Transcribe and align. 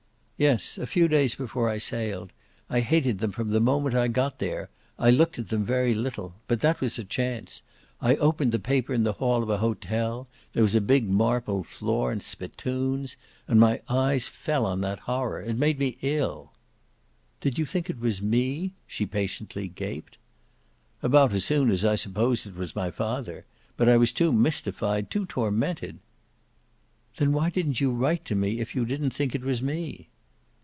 "Yes, 0.41 0.79
a 0.79 0.87
few 0.87 1.07
days 1.07 1.35
before 1.35 1.69
I 1.69 1.77
sailed. 1.77 2.33
I 2.67 2.79
hated 2.79 3.19
them 3.19 3.31
from 3.31 3.51
the 3.51 3.59
moment 3.59 3.93
I 3.93 4.07
got 4.07 4.39
there 4.39 4.71
I 4.97 5.11
looked 5.11 5.37
at 5.37 5.49
them 5.49 5.63
very 5.63 5.93
little. 5.93 6.33
But 6.47 6.61
that 6.61 6.81
was 6.81 6.97
a 6.97 7.03
chance. 7.03 7.61
I 8.01 8.15
opened 8.15 8.51
the 8.51 8.57
paper 8.57 8.91
in 8.91 9.03
the 9.03 9.13
hall 9.13 9.43
of 9.43 9.51
an 9.51 9.59
hotel 9.59 10.27
there 10.53 10.63
was 10.63 10.73
a 10.73 10.81
big 10.81 11.07
marble 11.07 11.63
floor 11.63 12.11
and 12.11 12.23
spittoons! 12.23 13.17
and 13.47 13.59
my 13.59 13.81
eyes 13.87 14.27
fell 14.27 14.65
on 14.65 14.81
that 14.81 15.01
horror. 15.01 15.41
It 15.43 15.59
made 15.59 15.77
me 15.77 15.99
ill." 16.01 16.53
"Did 17.39 17.59
you 17.59 17.65
think 17.67 17.87
it 17.87 17.99
was 17.99 18.19
me?" 18.19 18.73
she 18.87 19.05
patiently 19.05 19.67
gaped. 19.67 20.17
"About 21.03 21.33
as 21.35 21.45
soon 21.45 21.69
as 21.69 21.85
I 21.85 21.93
supposed 21.95 22.47
it 22.47 22.55
was 22.55 22.75
my 22.75 22.89
father. 22.89 23.45
But 23.77 23.87
I 23.87 23.95
was 23.97 24.11
too 24.11 24.31
mystified, 24.33 25.11
too 25.11 25.27
tormented." 25.27 25.99
"Then 27.17 27.31
why 27.31 27.51
didn't 27.51 27.79
you 27.79 27.91
write 27.91 28.25
to 28.25 28.33
me, 28.33 28.59
if 28.59 28.73
you 28.73 28.85
didn't 28.87 29.11
think 29.11 29.35
it 29.35 29.43
was 29.45 29.61
me?" 29.61 30.07